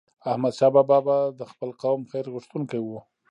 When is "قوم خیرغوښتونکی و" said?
1.81-2.89